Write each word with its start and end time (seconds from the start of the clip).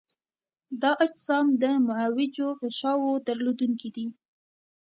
دا 0.81 0.91
اجسام 1.05 1.45
د 1.61 1.63
معوجو 1.87 2.47
غشاوو 2.59 3.11
درلودونکي 3.27 3.89
دي. 3.95 4.05